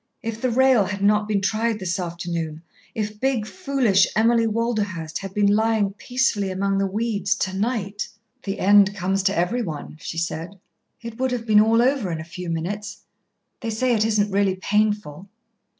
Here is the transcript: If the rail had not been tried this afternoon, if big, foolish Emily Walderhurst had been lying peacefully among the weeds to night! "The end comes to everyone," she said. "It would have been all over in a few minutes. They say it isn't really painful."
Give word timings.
If 0.23 0.41
the 0.41 0.49
rail 0.49 0.85
had 0.85 1.03
not 1.03 1.27
been 1.27 1.41
tried 1.41 1.77
this 1.77 1.99
afternoon, 1.99 2.63
if 2.95 3.19
big, 3.19 3.45
foolish 3.45 4.07
Emily 4.15 4.47
Walderhurst 4.47 5.19
had 5.19 5.31
been 5.35 5.55
lying 5.55 5.91
peacefully 5.93 6.49
among 6.49 6.79
the 6.79 6.87
weeds 6.87 7.35
to 7.35 7.53
night! 7.55 8.07
"The 8.41 8.57
end 8.57 8.95
comes 8.95 9.21
to 9.21 9.37
everyone," 9.37 9.97
she 9.99 10.17
said. 10.17 10.57
"It 11.03 11.19
would 11.19 11.29
have 11.29 11.45
been 11.45 11.61
all 11.61 11.83
over 11.83 12.11
in 12.11 12.19
a 12.19 12.23
few 12.23 12.49
minutes. 12.49 13.03
They 13.59 13.69
say 13.69 13.93
it 13.93 14.03
isn't 14.03 14.31
really 14.31 14.55
painful." 14.55 15.27